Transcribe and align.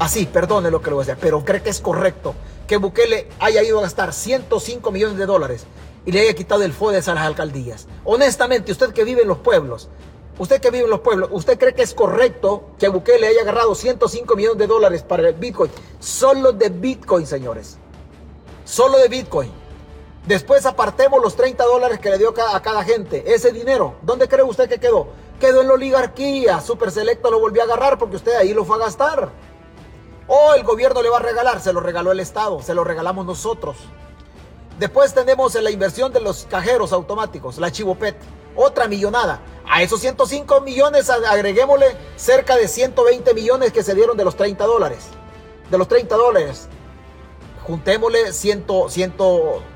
Así, 0.00 0.24
perdone 0.24 0.70
lo 0.70 0.80
que 0.80 0.88
le 0.88 0.94
voy 0.94 1.04
a 1.04 1.06
decir, 1.08 1.20
pero 1.20 1.44
cree 1.44 1.62
que 1.62 1.68
es 1.68 1.78
correcto 1.78 2.34
que 2.66 2.78
Bukele 2.78 3.28
haya 3.38 3.62
ido 3.62 3.80
a 3.80 3.82
gastar 3.82 4.14
105 4.14 4.90
millones 4.90 5.18
de 5.18 5.26
dólares 5.26 5.66
y 6.06 6.12
le 6.12 6.20
haya 6.20 6.32
quitado 6.32 6.62
el 6.62 6.72
FODES 6.72 7.08
a 7.08 7.14
las 7.14 7.24
alcaldías. 7.24 7.86
Honestamente, 8.04 8.72
usted 8.72 8.94
que 8.94 9.04
vive 9.04 9.20
en 9.20 9.28
los 9.28 9.36
pueblos, 9.36 9.90
usted 10.38 10.58
que 10.58 10.70
vive 10.70 10.84
en 10.84 10.90
los 10.90 11.00
pueblos, 11.00 11.28
¿usted 11.32 11.58
cree 11.58 11.74
que 11.74 11.82
es 11.82 11.92
correcto 11.92 12.70
que 12.78 12.88
Bukele 12.88 13.26
haya 13.26 13.42
agarrado 13.42 13.74
105 13.74 14.36
millones 14.36 14.56
de 14.56 14.66
dólares 14.66 15.02
para 15.02 15.28
el 15.28 15.34
Bitcoin? 15.34 15.70
Solo 15.98 16.52
de 16.52 16.70
Bitcoin, 16.70 17.26
señores. 17.26 17.76
Solo 18.64 18.96
de 18.96 19.08
Bitcoin. 19.08 19.52
Después 20.26 20.64
apartemos 20.64 21.22
los 21.22 21.36
30 21.36 21.62
dólares 21.62 21.98
que 21.98 22.08
le 22.08 22.16
dio 22.16 22.32
a 22.38 22.62
cada 22.62 22.84
gente. 22.84 23.34
Ese 23.34 23.52
dinero, 23.52 23.96
¿dónde 24.00 24.28
cree 24.28 24.44
usted 24.44 24.66
que 24.66 24.80
quedó? 24.80 25.08
Quedó 25.38 25.60
en 25.60 25.68
la 25.68 25.74
oligarquía. 25.74 26.62
Super 26.62 26.90
Selecto 26.90 27.30
lo 27.30 27.38
volvió 27.38 27.60
a 27.60 27.64
agarrar 27.66 27.98
porque 27.98 28.16
usted 28.16 28.34
ahí 28.36 28.54
lo 28.54 28.64
fue 28.64 28.76
a 28.76 28.80
gastar. 28.80 29.49
El 30.60 30.66
gobierno 30.66 31.00
le 31.00 31.08
va 31.08 31.16
a 31.16 31.22
regalar, 31.22 31.58
se 31.62 31.72
lo 31.72 31.80
regaló 31.80 32.12
el 32.12 32.20
Estado, 32.20 32.60
se 32.62 32.74
lo 32.74 32.84
regalamos 32.84 33.24
nosotros. 33.24 33.78
Después 34.78 35.14
tenemos 35.14 35.54
la 35.54 35.70
inversión 35.70 36.12
de 36.12 36.20
los 36.20 36.44
cajeros 36.50 36.92
automáticos, 36.92 37.56
la 37.56 37.72
Chivopet, 37.72 38.14
otra 38.54 38.86
millonada. 38.86 39.40
A 39.66 39.82
esos 39.82 40.02
105 40.02 40.60
millones 40.60 41.08
agreguémosle 41.08 41.96
cerca 42.16 42.56
de 42.56 42.68
120 42.68 43.32
millones 43.32 43.72
que 43.72 43.82
se 43.82 43.94
dieron 43.94 44.18
de 44.18 44.24
los 44.26 44.36
30 44.36 44.66
dólares. 44.66 45.06
De 45.70 45.78
los 45.78 45.88
30 45.88 46.14
dólares. 46.14 46.68
Juntémosle 47.66 48.30
100, 48.30 48.66
100, 48.86 49.14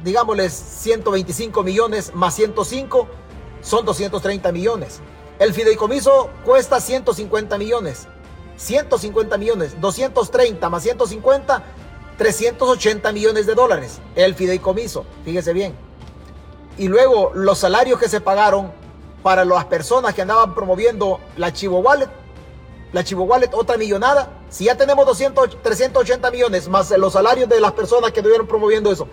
digámosle 0.03 0.51
125 0.51 1.63
millones 1.63 2.15
más 2.15 2.35
105 2.35 3.09
son 3.63 3.87
230 3.87 4.53
millones. 4.53 5.01
El 5.39 5.55
fideicomiso 5.55 6.29
cuesta 6.45 6.79
150 6.79 7.57
millones. 7.57 8.07
150 8.57 9.37
millones, 9.39 9.81
230 9.81 10.71
más 10.71 10.83
150, 10.83 11.63
380 12.19 13.13
millones 13.13 13.47
de 13.47 13.55
dólares. 13.55 14.01
El 14.15 14.35
fideicomiso, 14.35 15.05
fíjese 15.25 15.53
bien. 15.53 15.75
Y 16.79 16.89
luego 16.89 17.33
los 17.35 17.59
salarios 17.59 17.99
que 17.99 18.09
se 18.09 18.21
pagaron 18.21 18.73
para 19.23 19.45
las 19.45 19.65
personas 19.65 20.15
que 20.15 20.23
andaban 20.23 20.55
promoviendo 20.55 21.21
la 21.37 21.53
Chivo 21.53 21.79
Wallet. 21.79 22.09
La 22.93 23.03
Chivo 23.03 23.25
Wallet, 23.25 23.51
otra 23.55 23.77
millonada. 23.77 24.31
Si 24.51 24.65
ya 24.65 24.77
tenemos 24.77 25.07
200, 25.07 25.63
380 25.63 26.31
millones, 26.31 26.69
más 26.69 26.91
los 26.91 27.15
salarios 27.15 27.49
de 27.49 27.61
las 27.61 27.73
personas 27.73 28.13
que 28.13 28.21
estuvieron 28.21 28.47
promoviendo 28.47 28.93
eso, 28.93 29.09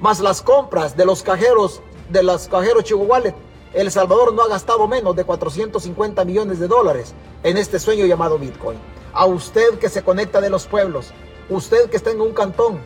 más 0.00 0.20
las 0.20 0.40
compras 0.40 0.96
de 0.96 1.04
los 1.04 1.22
cajeros, 1.22 1.82
de 2.08 2.22
los 2.22 2.48
cajeros 2.48 2.84
Chivo 2.84 3.04
Wallet, 3.04 3.34
el 3.72 3.90
Salvador 3.90 4.32
no 4.32 4.42
ha 4.42 4.48
gastado 4.48 4.86
menos 4.88 5.14
de 5.16 5.24
450 5.24 6.24
millones 6.24 6.58
de 6.58 6.68
dólares 6.68 7.14
en 7.42 7.56
este 7.56 7.78
sueño 7.78 8.06
llamado 8.06 8.38
Bitcoin. 8.38 8.78
A 9.12 9.26
usted 9.26 9.78
que 9.78 9.88
se 9.88 10.02
conecta 10.02 10.40
de 10.40 10.50
los 10.50 10.66
pueblos, 10.66 11.12
usted 11.48 11.90
que 11.90 11.96
está 11.96 12.10
en 12.10 12.20
un 12.20 12.32
cantón, 12.32 12.78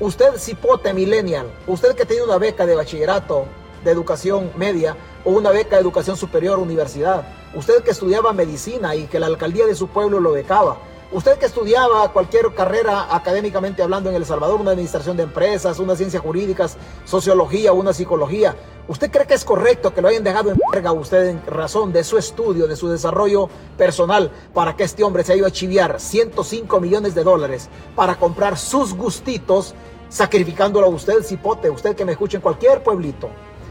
usted 0.00 0.36
cipote 0.38 0.92
millennial, 0.92 1.46
usted 1.66 1.94
que 1.94 2.06
tiene 2.06 2.22
una 2.22 2.38
beca 2.38 2.66
de 2.66 2.74
bachillerato, 2.76 3.46
de 3.84 3.90
educación 3.90 4.50
media 4.56 4.96
o 5.24 5.30
una 5.30 5.50
beca 5.50 5.76
de 5.76 5.82
educación 5.82 6.16
superior, 6.16 6.58
universidad, 6.58 7.26
usted 7.54 7.82
que 7.82 7.92
estudiaba 7.92 8.32
medicina 8.32 8.94
y 8.94 9.06
que 9.06 9.20
la 9.20 9.26
alcaldía 9.26 9.66
de 9.66 9.74
su 9.74 9.88
pueblo 9.88 10.20
lo 10.20 10.32
becaba, 10.32 10.78
Usted 11.12 11.38
que 11.38 11.46
estudiaba 11.46 12.12
cualquier 12.12 12.52
carrera 12.52 13.14
académicamente 13.14 13.80
hablando 13.80 14.10
en 14.10 14.16
El 14.16 14.26
Salvador, 14.26 14.60
una 14.60 14.72
administración 14.72 15.16
de 15.16 15.22
empresas, 15.22 15.78
una 15.78 15.94
ciencia 15.94 16.18
jurídicas, 16.18 16.76
sociología, 17.04 17.72
una 17.72 17.92
psicología, 17.92 18.56
¿usted 18.88 19.08
cree 19.12 19.24
que 19.24 19.34
es 19.34 19.44
correcto 19.44 19.94
que 19.94 20.02
lo 20.02 20.08
hayan 20.08 20.24
dejado 20.24 20.50
en 20.50 20.58
verga 20.72 20.90
usted 20.90 21.28
en 21.28 21.46
razón 21.46 21.92
de 21.92 22.02
su 22.02 22.18
estudio, 22.18 22.66
de 22.66 22.74
su 22.74 22.88
desarrollo 22.88 23.48
personal, 23.78 24.32
para 24.52 24.74
que 24.74 24.82
este 24.82 25.04
hombre 25.04 25.22
se 25.22 25.32
haya 25.32 25.38
ido 25.38 25.46
a 25.46 25.52
chiviar 25.52 26.00
105 26.00 26.80
millones 26.80 27.14
de 27.14 27.22
dólares 27.22 27.68
para 27.94 28.16
comprar 28.16 28.58
sus 28.58 28.92
gustitos, 28.92 29.76
sacrificándolo 30.08 30.88
a 30.88 30.90
usted, 30.90 31.22
cipote, 31.22 31.70
usted 31.70 31.94
que 31.94 32.04
me 32.04 32.12
escuche 32.12 32.38
en 32.38 32.42
cualquier 32.42 32.82
pueblito? 32.82 33.30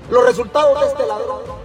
Los 0.09 0.25
resultados 0.25 0.79
de 0.79 0.87
este 0.87 1.05
ladrón 1.05 1.64